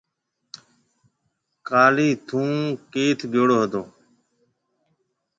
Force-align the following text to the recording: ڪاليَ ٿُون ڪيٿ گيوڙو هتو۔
ڪاليَ 1.67 2.09
ٿُون 2.27 2.51
ڪيٿ 2.93 3.19
گيوڙو 3.33 3.55
هتو۔ 3.63 3.81